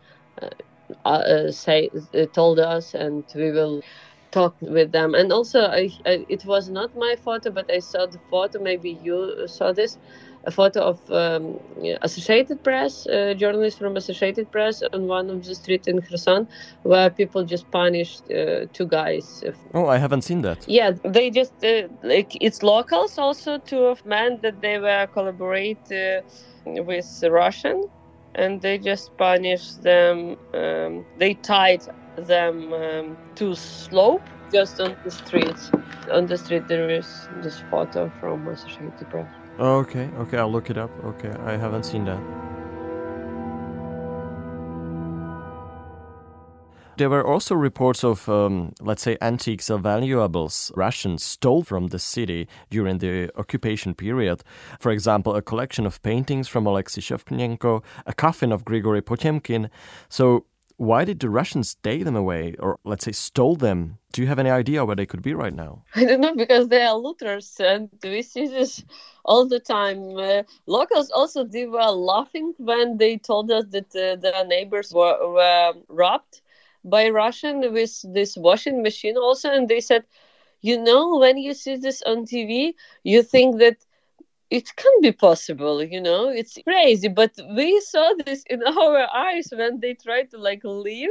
uh, 1.04 1.08
uh, 1.08 1.50
say 1.52 1.90
uh, 2.14 2.26
told 2.32 2.58
us, 2.58 2.94
and 2.94 3.24
we 3.34 3.50
will 3.50 3.82
talk 4.36 4.54
with 4.60 4.92
them. 4.92 5.10
And 5.20 5.28
also, 5.32 5.60
I, 5.80 5.84
I, 6.12 6.14
it 6.28 6.42
was 6.44 6.64
not 6.68 6.90
my 7.06 7.14
photo, 7.26 7.48
but 7.58 7.66
I 7.78 7.80
saw 7.80 8.02
the 8.06 8.20
photo. 8.30 8.56
Maybe 8.70 8.90
you 9.06 9.16
saw 9.46 9.72
this. 9.72 9.98
A 10.44 10.52
photo 10.60 10.80
of 10.92 10.98
um, 11.10 11.44
Associated 12.02 12.62
Press, 12.62 12.92
uh, 13.08 13.34
journalists 13.42 13.78
from 13.80 13.96
Associated 13.96 14.46
Press, 14.52 14.76
on 14.92 15.08
one 15.08 15.26
of 15.34 15.38
the 15.44 15.54
streets 15.62 15.88
in 15.88 16.00
Kherson, 16.00 16.46
where 16.84 17.10
people 17.10 17.42
just 17.54 17.66
punished 17.72 18.22
uh, 18.30 18.66
two 18.76 18.86
guys. 18.86 19.26
Oh, 19.74 19.86
I 19.94 19.98
haven't 19.98 20.22
seen 20.22 20.42
that. 20.42 20.58
Yeah, 20.68 20.90
they 21.16 21.30
just 21.30 21.56
uh, 21.64 21.88
like 22.04 22.30
it's 22.46 22.62
locals 22.62 23.18
also, 23.18 23.58
two 23.58 23.84
of 23.92 24.06
men 24.06 24.38
that 24.42 24.60
they 24.60 24.78
were 24.78 25.08
collaborate 25.16 25.86
uh, 25.90 26.20
with 26.64 27.08
Russian 27.42 27.78
and 28.36 28.60
they 28.60 28.78
just 28.78 29.16
punished 29.16 29.82
them. 29.82 30.36
Um, 30.54 31.04
they 31.18 31.34
tied 31.34 31.82
them 32.16 32.72
um, 32.72 33.16
to 33.36 33.54
slope 33.54 34.22
just 34.52 34.80
on 34.80 34.96
the 35.04 35.10
street. 35.10 35.56
On 36.10 36.26
the 36.26 36.38
street, 36.38 36.68
there 36.68 36.88
is 36.88 37.28
this 37.42 37.62
photo 37.70 38.10
from 38.20 38.46
Associated 38.48 39.10
Press. 39.10 39.28
Okay, 39.58 40.08
okay, 40.18 40.38
I'll 40.38 40.52
look 40.52 40.70
it 40.70 40.78
up. 40.78 40.90
Okay, 41.04 41.30
I 41.44 41.56
haven't 41.56 41.84
seen 41.84 42.04
that. 42.04 42.20
There 46.98 47.10
were 47.10 47.26
also 47.26 47.54
reports 47.54 48.02
of, 48.02 48.26
um, 48.26 48.72
let's 48.80 49.02
say, 49.02 49.18
antiques 49.20 49.68
or 49.68 49.78
valuables 49.78 50.72
Russians 50.74 51.22
stole 51.22 51.62
from 51.62 51.88
the 51.88 51.98
city 51.98 52.48
during 52.70 52.98
the 52.98 53.30
occupation 53.36 53.94
period. 53.94 54.42
For 54.80 54.90
example, 54.90 55.34
a 55.36 55.42
collection 55.42 55.84
of 55.84 56.00
paintings 56.02 56.48
from 56.48 56.64
Alexei 56.64 57.02
Shovkunenko, 57.02 57.84
a 58.06 58.14
coffin 58.14 58.50
of 58.50 58.64
Grigory 58.64 59.02
Potemkin. 59.02 59.68
So, 60.08 60.46
why 60.76 61.04
did 61.04 61.20
the 61.20 61.30
Russians 61.30 61.76
take 61.82 62.04
them 62.04 62.16
away, 62.16 62.54
or 62.58 62.78
let's 62.84 63.04
say, 63.04 63.12
stole 63.12 63.56
them? 63.56 63.98
Do 64.12 64.22
you 64.22 64.28
have 64.28 64.38
any 64.38 64.50
idea 64.50 64.84
where 64.84 64.96
they 64.96 65.06
could 65.06 65.22
be 65.22 65.34
right 65.34 65.54
now? 65.54 65.84
I 65.94 66.04
don't 66.04 66.20
know 66.20 66.34
because 66.34 66.68
they 66.68 66.82
are 66.82 66.96
looters, 66.96 67.56
and 67.60 67.88
we 68.02 68.22
see 68.22 68.46
this 68.46 68.84
all 69.24 69.46
the 69.46 69.60
time. 69.60 70.16
Uh, 70.16 70.42
locals 70.66 71.10
also 71.10 71.44
they 71.44 71.66
were 71.66 71.90
laughing 71.90 72.54
when 72.58 72.98
they 72.98 73.16
told 73.16 73.50
us 73.50 73.64
that 73.70 73.94
uh, 73.96 74.16
their 74.16 74.44
neighbors 74.44 74.92
were, 74.92 75.16
were 75.32 75.72
robbed 75.88 76.40
by 76.84 77.08
Russian 77.08 77.72
with 77.72 78.04
this 78.14 78.36
washing 78.36 78.82
machine 78.82 79.16
also, 79.16 79.50
and 79.50 79.68
they 79.68 79.80
said, 79.80 80.04
you 80.60 80.78
know, 80.78 81.18
when 81.18 81.38
you 81.38 81.54
see 81.54 81.76
this 81.76 82.02
on 82.02 82.26
TV, 82.26 82.74
you 83.02 83.22
think 83.22 83.58
that 83.58 83.76
it 84.50 84.74
can 84.76 84.92
be 85.02 85.12
possible, 85.12 85.82
you 85.82 86.00
know, 86.00 86.28
it's 86.28 86.58
crazy. 86.64 87.08
But 87.08 87.32
we 87.56 87.80
saw 87.80 88.12
this 88.24 88.44
in 88.48 88.62
our 88.66 89.08
eyes 89.14 89.48
when 89.52 89.80
they 89.80 89.94
tried 89.94 90.30
to 90.30 90.38
like 90.38 90.62
leave 90.64 91.10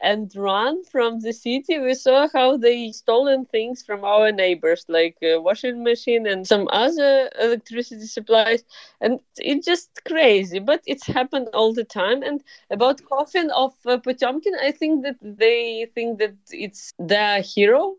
and 0.00 0.30
run 0.36 0.84
from 0.84 1.20
the 1.20 1.32
city. 1.32 1.78
We 1.78 1.94
saw 1.94 2.28
how 2.32 2.56
they 2.56 2.92
stolen 2.92 3.46
things 3.46 3.82
from 3.82 4.04
our 4.04 4.30
neighbors, 4.30 4.84
like 4.88 5.16
a 5.22 5.38
washing 5.38 5.82
machine 5.82 6.26
and 6.26 6.46
some 6.46 6.68
other 6.70 7.30
electricity 7.40 8.06
supplies, 8.06 8.64
and 9.00 9.20
it's 9.38 9.66
just 9.66 9.90
crazy. 10.06 10.58
But 10.58 10.82
it's 10.86 11.06
happened 11.06 11.48
all 11.54 11.72
the 11.72 11.84
time. 11.84 12.22
And 12.22 12.42
about 12.70 13.04
coffin 13.04 13.50
of 13.50 13.74
uh, 13.86 13.98
Potemkin, 13.98 14.54
I 14.60 14.70
think 14.72 15.02
that 15.04 15.16
they 15.22 15.86
think 15.94 16.18
that 16.18 16.34
it's 16.50 16.92
their 16.98 17.40
hero 17.40 17.96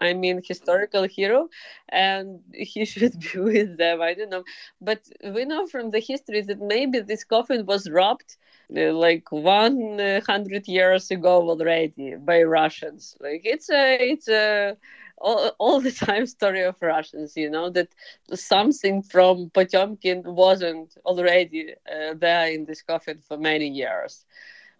I 0.00 0.12
mean, 0.14 0.40
historical 0.46 1.04
hero, 1.04 1.48
and 1.88 2.40
he 2.52 2.84
should 2.92 3.18
be 3.20 3.38
with 3.40 3.76
them. 3.78 4.00
I 4.00 4.14
don't 4.14 4.30
know, 4.30 4.44
but 4.80 5.08
we 5.24 5.44
know 5.44 5.66
from 5.66 5.90
the 5.90 6.00
history 6.00 6.42
that 6.42 6.60
maybe 6.60 7.00
this 7.00 7.24
coffin 7.24 7.66
was 7.66 7.88
robbed 7.90 8.36
uh, 8.76 8.92
like 8.92 9.30
100 9.30 10.66
years 10.68 11.10
ago 11.10 11.48
already 11.48 12.14
by 12.16 12.42
Russians. 12.42 13.16
Like 13.20 13.42
it's 13.44 13.70
a 13.70 13.96
it's 14.00 14.28
a 14.28 14.76
all, 15.18 15.52
all 15.58 15.80
the 15.80 15.90
time 15.92 16.26
story 16.26 16.62
of 16.62 16.80
Russians, 16.80 17.36
you 17.36 17.50
know, 17.50 17.70
that 17.70 17.88
something 18.34 19.02
from 19.02 19.50
Potemkin 19.50 20.22
wasn't 20.24 20.96
already 21.04 21.74
uh, 21.90 22.14
there 22.14 22.48
in 22.50 22.64
this 22.64 22.82
coffin 22.82 23.18
for 23.18 23.36
many 23.36 23.68
years 23.68 24.24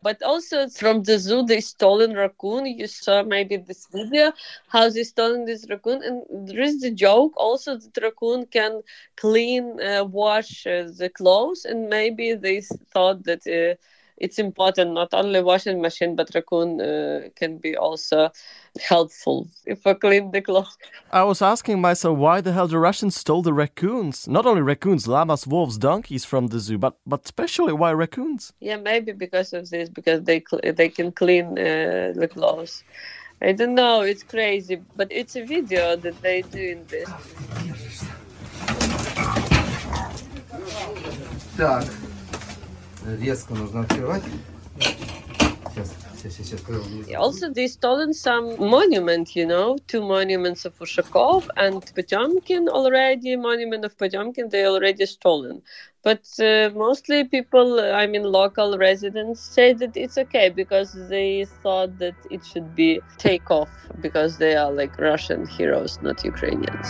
but 0.02 0.22
also 0.22 0.68
from 0.68 1.02
the 1.04 1.18
zoo 1.18 1.42
they 1.44 1.60
stolen 1.60 2.14
raccoon. 2.14 2.66
You 2.66 2.86
saw 2.86 3.22
maybe 3.22 3.56
this 3.56 3.86
video 3.92 4.32
how 4.68 4.88
they 4.90 5.04
stolen 5.04 5.44
this 5.46 5.66
raccoon. 5.70 6.02
And 6.02 6.48
there 6.48 6.60
is 6.62 6.80
the 6.80 6.90
joke 6.90 7.32
also 7.36 7.76
that 7.76 8.02
raccoon 8.02 8.46
can 8.46 8.82
clean 9.16 9.80
uh, 9.80 10.04
wash 10.04 10.66
uh, 10.66 10.84
the 10.98 11.10
clothes. 11.14 11.64
And 11.64 11.88
maybe 11.88 12.34
they 12.34 12.60
thought 12.60 13.24
that 13.24 13.42
uh, 13.46 13.76
it's 14.21 14.39
important 14.39 14.93
not 14.93 15.13
only 15.13 15.41
washing 15.41 15.81
machine 15.81 16.15
but 16.15 16.29
raccoon 16.33 16.81
uh, 16.81 17.21
can 17.35 17.57
be 17.57 17.75
also 17.77 18.31
helpful 18.81 19.47
if 19.65 19.85
I 19.85 19.93
clean 19.93 20.31
the 20.31 20.41
clothes. 20.41 20.77
I 21.11 21.23
was 21.23 21.41
asking 21.41 21.81
myself 21.81 22.17
why 22.17 22.41
the 22.41 22.51
hell 22.51 22.67
the 22.67 22.79
Russians 22.79 23.15
stole 23.15 23.41
the 23.41 23.53
raccoons. 23.53 24.27
Not 24.27 24.45
only 24.45 24.61
raccoons, 24.61 25.07
llamas, 25.07 25.47
wolves, 25.47 25.77
donkeys 25.77 26.25
from 26.25 26.47
the 26.47 26.59
zoo, 26.59 26.77
but 26.77 26.95
but 27.05 27.21
especially 27.25 27.73
why 27.73 27.91
raccoons? 27.93 28.53
Yeah, 28.59 28.77
maybe 28.77 29.11
because 29.13 29.53
of 29.53 29.69
this, 29.69 29.89
because 29.89 30.23
they 30.23 30.43
they 30.63 30.89
can 30.89 31.11
clean 31.11 31.57
uh, 31.57 32.13
the 32.15 32.27
clothes. 32.27 32.83
I 33.39 33.51
don't 33.51 33.75
know, 33.75 34.01
it's 34.01 34.23
crazy, 34.23 34.81
but 34.95 35.07
it's 35.11 35.35
a 35.35 35.45
video 35.45 35.95
that 35.95 36.21
they 36.23 36.41
doing 36.41 36.85
this. 36.89 37.09
Так, 41.57 41.85
резко 43.19 43.53
нужно 43.53 43.81
открывать. 43.81 44.23
Also, 47.17 47.49
they 47.49 47.67
stolen 47.67 48.13
some 48.13 48.57
monument, 48.59 49.35
you 49.35 49.45
know, 49.45 49.77
two 49.87 50.01
monuments 50.01 50.65
of 50.65 50.77
Ushakov 50.79 51.47
and 51.55 51.81
Potemkin 51.95 52.67
already, 52.67 53.35
monument 53.35 53.85
of 53.85 53.97
Potemkin, 53.97 54.49
they 54.49 54.65
already 54.65 55.05
stolen. 55.05 55.61
But 56.03 56.27
uh, 56.39 56.69
mostly 56.75 57.23
people, 57.23 57.79
I 57.79 58.07
mean, 58.07 58.23
local 58.23 58.77
residents 58.77 59.41
say 59.41 59.73
that 59.73 59.95
it's 59.95 60.17
okay 60.17 60.49
because 60.49 60.93
they 61.09 61.45
thought 61.63 61.97
that 61.99 62.15
it 62.31 62.45
should 62.45 62.75
be 62.75 63.01
take 63.17 63.49
off 63.51 63.69
because 64.01 64.37
they 64.37 64.55
are 64.55 64.71
like 64.71 64.97
Russian 64.97 65.47
heroes, 65.47 65.99
not 66.01 66.23
Ukrainians. 66.23 66.87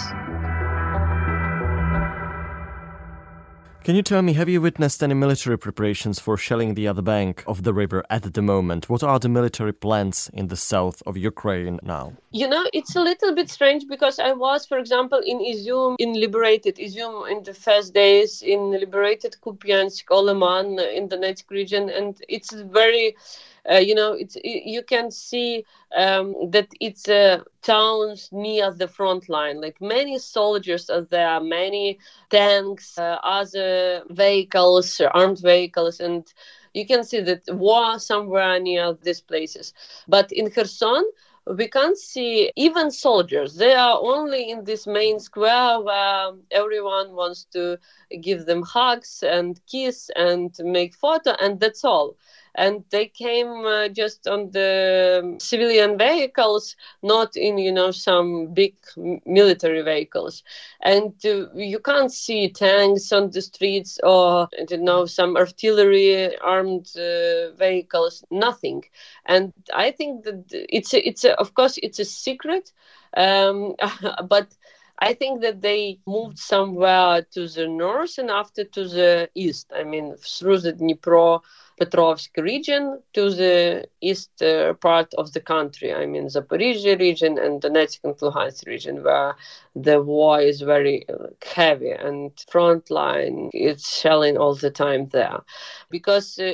Can 3.85 3.97
you 3.97 4.03
tell 4.03 4.23
me, 4.23 4.35
have 4.35 4.49
you 4.49 4.61
witnessed 4.61 5.03
any 5.03 5.15
military 5.15 5.59
preparations 5.59 6.21
for 6.21 6.37
shelling 6.37 6.75
the 6.75 6.87
other 6.87 7.03
bank 7.03 7.43
of 7.49 7.65
the 7.65 7.75
river 7.75 8.05
at 8.09 8.33
the 8.33 8.41
moment? 8.41 8.89
What 8.89 9.03
are 9.03 9.19
the 9.19 9.29
military 9.29 9.73
plans 9.73 10.31
in 10.33 10.47
the 10.47 10.57
south 10.57 11.03
of 11.05 11.17
Ukraine 11.17 11.81
now? 11.83 12.13
You 12.31 12.47
know, 12.49 12.65
it's 12.73 12.95
a 12.95 13.01
little 13.01 13.35
bit 13.35 13.51
strange 13.51 13.89
because 13.89 14.21
I 14.21 14.35
was, 14.35 14.67
for 14.67 14.79
example, 14.79 15.21
in 15.27 15.41
Izium, 15.41 15.97
in 15.99 16.13
liberated 16.13 16.77
Izium 16.77 17.29
in 17.29 17.43
the 17.43 17.55
first 17.55 17.93
days, 17.93 18.41
in 18.41 18.71
liberated 18.71 19.35
Kupiansk, 19.45 20.05
Oleman 20.13 20.79
in 20.95 21.09
the 21.09 21.17
Donetsk 21.17 21.51
region, 21.51 21.91
and 21.91 22.21
it's 22.29 22.53
very 22.53 23.17
uh, 23.71 23.77
you 23.77 23.95
know, 23.95 24.13
it's 24.13 24.37
you 24.45 24.83
can 24.83 25.11
see 25.11 25.65
um, 25.97 26.35
that 26.51 26.69
it's 26.81 27.09
uh, 27.09 27.43
towns 27.63 28.29
near 28.33 28.71
the 28.73 28.89
front 28.89 29.29
line. 29.29 29.61
Like 29.61 29.81
many 29.81 30.19
soldiers 30.19 30.89
are 30.91 31.03
there, 31.03 31.41
many 31.41 31.99
tanks, 32.31 32.99
uh, 32.99 33.19
other 33.23 34.03
vehicles, 34.11 35.01
armed 35.13 35.41
vehicles, 35.41 36.01
and 36.01 36.25
you 36.75 36.87
can 36.87 37.05
see 37.05 37.21
that 37.21 37.43
war 37.49 37.99
somewhere 37.99 38.59
near 38.59 38.95
these 38.95 39.21
places. 39.21 39.73
But 40.09 40.33
in 40.33 40.51
Kherson, 40.51 41.05
we 41.47 41.69
can't 41.69 41.97
see 41.99 42.51
even 42.57 42.91
soldiers. 42.91 43.57
They 43.57 43.75
are 43.75 43.99
only 44.01 44.51
in 44.51 44.65
this 44.65 44.87
main 44.87 45.19
square 45.21 45.81
where 45.81 46.33
everyone 46.51 47.15
wants 47.15 47.45
to 47.53 47.79
give 48.21 48.47
them 48.47 48.63
hugs 48.63 49.23
and 49.23 49.61
kiss 49.67 50.11
and 50.17 50.55
make 50.61 50.95
photo, 50.95 51.33
and 51.41 51.61
that's 51.61 51.85
all 51.85 52.17
and 52.55 52.85
they 52.91 53.07
came 53.07 53.65
uh, 53.67 53.89
just 53.89 54.27
on 54.27 54.51
the 54.51 55.37
civilian 55.41 55.97
vehicles, 55.99 56.77
not 57.03 57.37
in 57.37 57.59
you 57.59 57.73
know 57.73 57.91
some 57.91 58.53
big 58.53 58.75
military 59.25 59.83
vehicles, 59.83 60.43
and 60.83 61.15
uh, 61.25 61.47
you 61.55 61.79
can't 61.79 62.13
see 62.13 62.49
tanks 62.49 63.13
on 63.13 63.31
the 63.31 63.41
streets 63.41 63.99
or 64.03 64.49
you 64.71 64.79
know 64.79 65.05
some 65.07 65.37
artillery 65.37 66.37
armed 66.39 66.89
uh, 66.97 67.51
vehicles, 67.57 68.25
nothing. 68.31 68.85
And 69.27 69.53
I 69.75 69.91
think 69.91 70.25
that 70.25 70.45
it's 70.51 70.93
a, 70.95 71.07
it's 71.07 71.25
a, 71.25 71.39
of 71.39 71.55
course 71.55 71.79
it's 71.83 71.99
a 71.99 72.05
secret, 72.05 72.73
um, 73.17 73.75
but. 74.29 74.57
I 75.01 75.15
think 75.15 75.41
that 75.43 75.63
they 75.63 75.99
moved 76.07 76.39
somewhere 76.39 77.23
to 77.33 77.49
the 77.49 77.67
north 77.67 78.19
and 78.19 78.31
after 78.31 78.65
to 78.65 78.87
the 78.87 79.29
east. 79.35 79.73
I 79.75 79.83
mean, 79.83 80.15
through 80.17 80.59
the 80.59 80.73
Dnipro 80.73 81.41
Petrovsk 81.83 82.37
region 82.37 83.03
to 83.13 83.31
the 83.31 83.89
east 84.01 84.43
uh, 84.43 84.75
part 84.75 85.13
of 85.15 85.33
the 85.33 85.41
country. 85.41 85.93
I 85.93 86.07
mean, 86.07 86.27
Zaporizhia 86.29 86.99
region 86.99 87.39
and 87.39 87.61
Donetsk 87.61 88.01
and 88.05 88.17
Luhansk 88.17 88.67
region, 88.67 89.03
where 89.03 89.35
the 89.75 90.03
war 90.03 90.41
is 90.41 90.61
very 90.61 91.07
uh, 91.09 91.29
heavy 91.55 91.91
and 91.91 92.31
front 92.51 92.91
line 92.91 93.51
is 93.53 93.83
shelling 93.87 94.37
all 94.37 94.55
the 94.55 94.71
time 94.71 95.09
there 95.09 95.41
because 95.91 96.39
uh, 96.39 96.53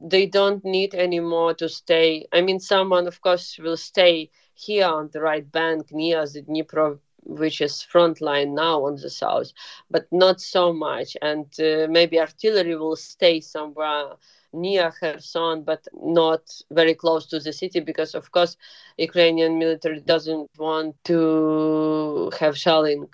they 0.00 0.26
don't 0.26 0.64
need 0.64 0.94
anymore 0.94 1.54
to 1.54 1.68
stay. 1.68 2.26
I 2.32 2.40
mean, 2.40 2.60
someone, 2.60 3.06
of 3.06 3.20
course, 3.20 3.58
will 3.58 3.76
stay 3.76 4.30
here 4.54 4.86
on 4.86 5.10
the 5.12 5.20
right 5.20 5.50
bank 5.50 5.92
near 5.92 6.26
the 6.26 6.42
Dnipro 6.42 6.98
which 7.22 7.60
is 7.60 7.82
front 7.82 8.20
line 8.20 8.54
now 8.54 8.84
on 8.86 8.96
the 8.96 9.10
south, 9.10 9.52
but 9.90 10.06
not 10.10 10.40
so 10.40 10.72
much. 10.72 11.16
And 11.20 11.46
uh, 11.60 11.86
maybe 11.88 12.18
artillery 12.18 12.76
will 12.76 12.96
stay 12.96 13.40
somewhere 13.40 14.16
near 14.52 14.90
Kherson, 14.90 15.62
but 15.62 15.86
not 15.94 16.42
very 16.70 16.94
close 16.94 17.26
to 17.26 17.38
the 17.40 17.52
city, 17.52 17.80
because 17.80 18.14
of 18.14 18.32
course, 18.32 18.56
Ukrainian 18.98 19.58
military 19.58 20.00
doesn't 20.00 20.50
want 20.58 20.96
to 21.04 22.30
have 22.38 22.56
shelling 22.56 23.08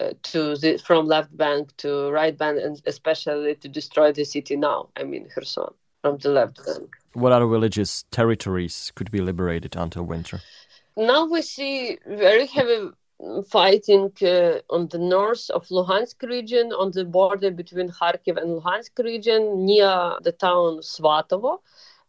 uh, 0.00 0.10
to 0.22 0.56
the 0.56 0.76
from 0.78 1.06
left 1.06 1.36
bank 1.36 1.76
to 1.78 2.10
right 2.10 2.36
bank, 2.36 2.60
and 2.62 2.80
especially 2.86 3.54
to 3.56 3.68
destroy 3.68 4.12
the 4.12 4.24
city 4.24 4.56
now. 4.56 4.88
I 4.96 5.04
mean 5.04 5.28
Kherson 5.32 5.72
from 6.02 6.18
the 6.18 6.30
left 6.30 6.64
bank. 6.66 6.96
What 7.14 7.32
other 7.32 7.46
villages, 7.46 8.04
territories 8.10 8.92
could 8.94 9.10
be 9.10 9.20
liberated 9.20 9.76
until 9.76 10.02
winter? 10.02 10.40
Now 10.96 11.26
we 11.26 11.42
see 11.42 11.98
very 12.06 12.46
heavy 12.46 12.90
fighting 13.48 14.12
uh, 14.22 14.58
on 14.70 14.88
the 14.88 14.98
north 14.98 15.50
of 15.50 15.66
Luhansk 15.68 16.22
region, 16.22 16.72
on 16.72 16.90
the 16.90 17.04
border 17.04 17.50
between 17.50 17.90
Kharkiv 17.90 18.36
and 18.36 18.60
Luhansk 18.60 19.02
region, 19.02 19.64
near 19.64 20.16
the 20.22 20.32
town 20.32 20.78
Svatovo 20.80 21.58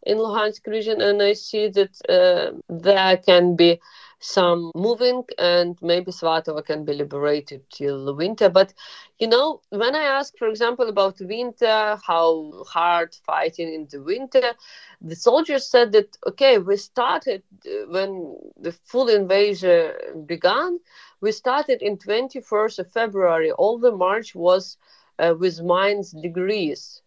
in 0.02 0.18
Luhansk 0.18 0.66
region, 0.66 1.00
and 1.00 1.22
I 1.22 1.32
see 1.32 1.68
that 1.68 1.94
uh, 2.08 2.56
there 2.68 3.16
can 3.16 3.56
be 3.56 3.80
some 4.18 4.70
moving 4.74 5.24
and 5.38 5.78
maybe 5.82 6.10
Svatovo 6.10 6.64
can 6.64 6.84
be 6.84 6.94
liberated 6.94 7.62
till 7.70 8.14
winter. 8.14 8.48
But 8.48 8.72
you 9.18 9.28
know, 9.28 9.60
when 9.70 9.94
I 9.94 10.02
ask, 10.02 10.36
for 10.38 10.48
example, 10.48 10.88
about 10.88 11.20
winter, 11.20 11.98
how 12.06 12.64
hard 12.66 13.14
fighting 13.26 13.72
in 13.72 13.88
the 13.90 14.02
winter, 14.02 14.54
the 15.00 15.16
soldiers 15.16 15.66
said 15.66 15.92
that 15.92 16.16
okay, 16.26 16.58
we 16.58 16.76
started 16.76 17.42
uh, 17.66 17.86
when 17.88 18.36
the 18.58 18.72
full 18.72 19.08
invasion 19.08 19.92
began. 20.26 20.80
We 21.20 21.32
started 21.32 21.82
in 21.82 21.96
21st 21.98 22.78
of 22.80 22.92
February. 22.92 23.52
All 23.52 23.78
the 23.78 23.92
march 23.92 24.34
was 24.34 24.76
uh, 25.18 25.34
with 25.38 25.62
minus 25.62 26.10
degrees 26.10 27.02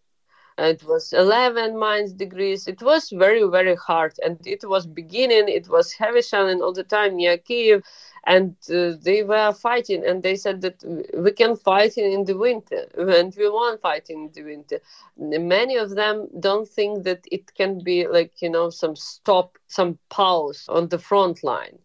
it 0.66 0.84
was 0.84 1.12
11 1.12 1.78
minus 1.78 2.12
degrees. 2.12 2.66
It 2.68 2.82
was 2.82 3.10
very 3.10 3.42
very 3.48 3.76
hard 3.76 4.14
and 4.24 4.38
it 4.44 4.58
was 4.64 4.86
beginning 4.86 5.44
it 5.48 5.68
was 5.68 5.92
heavy 5.92 6.16
shelling 6.16 6.60
all 6.60 6.72
the 6.72 6.82
time 6.82 7.16
near 7.16 7.36
kiev 7.36 7.82
and 8.24 8.56
uh, 8.70 8.92
they 9.02 9.22
were 9.22 9.52
fighting 9.52 10.04
and 10.06 10.22
they 10.22 10.36
said 10.36 10.60
that 10.62 10.82
we 11.16 11.30
can 11.32 11.56
fight 11.56 11.96
in 11.96 12.24
the 12.24 12.36
winter 12.36 12.86
and 12.96 13.34
we 13.38 13.48
want 13.48 13.80
fighting 13.80 14.24
in 14.24 14.32
the 14.32 14.42
winter. 14.42 14.80
Many 15.16 15.76
of 15.76 15.90
them 15.94 16.28
don't 16.38 16.68
think 16.68 17.04
that 17.04 17.24
it 17.30 17.54
can 17.54 17.80
be 17.82 18.06
like 18.06 18.40
you 18.42 18.50
know 18.50 18.70
some 18.70 18.96
stop 18.96 19.58
some 19.66 19.98
pause 20.08 20.66
on 20.68 20.88
the 20.88 20.98
front 20.98 21.42
line. 21.44 21.78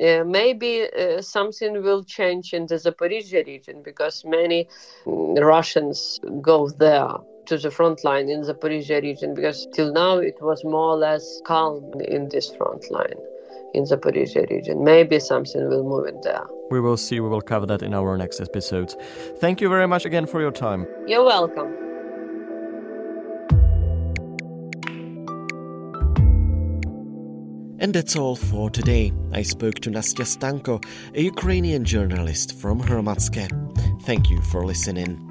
Uh, 0.00 0.24
maybe 0.24 0.86
uh, 0.92 1.20
something 1.20 1.82
will 1.82 2.02
change 2.04 2.52
in 2.52 2.66
the 2.66 2.74
Zaporizhia 2.76 3.46
region 3.46 3.82
because 3.82 4.24
many 4.24 4.68
mm, 5.06 5.38
Russians 5.40 6.20
go 6.42 6.68
there 6.68 7.16
to 7.46 7.58
the 7.58 7.70
front 7.70 8.04
line 8.04 8.28
in 8.28 8.42
the 8.42 8.54
Zaporizhia 8.54 9.02
region 9.02 9.34
because 9.34 9.66
till 9.72 9.92
now 9.92 10.18
it 10.18 10.40
was 10.40 10.64
more 10.64 10.90
or 10.94 10.96
less 10.96 11.40
calm 11.44 11.82
in 12.00 12.28
this 12.28 12.54
front 12.56 12.90
line 12.90 13.14
in 13.74 13.84
the 13.84 13.96
Zaporizhia 13.96 14.48
region. 14.50 14.84
Maybe 14.84 15.20
something 15.20 15.68
will 15.68 15.84
move 15.84 16.06
in 16.06 16.20
there. 16.22 16.46
We 16.70 16.80
will 16.80 16.96
see. 16.96 17.20
We 17.20 17.28
will 17.28 17.40
cover 17.42 17.66
that 17.66 17.82
in 17.82 17.94
our 17.94 18.16
next 18.16 18.40
episodes. 18.40 18.96
Thank 19.38 19.60
you 19.60 19.68
very 19.68 19.86
much 19.86 20.04
again 20.04 20.26
for 20.26 20.40
your 20.40 20.52
time. 20.52 20.86
You're 21.06 21.24
welcome. 21.24 21.74
And 27.78 27.94
that's 27.94 28.16
all 28.16 28.36
for 28.36 28.70
today. 28.70 29.12
I 29.32 29.42
spoke 29.42 29.76
to 29.80 29.90
Nastya 29.90 30.24
Stanko, 30.24 30.82
a 31.14 31.22
Ukrainian 31.22 31.84
journalist 31.84 32.58
from 32.58 32.80
Hromadske. 32.80 33.46
Thank 34.02 34.30
you 34.30 34.40
for 34.40 34.64
listening. 34.64 35.25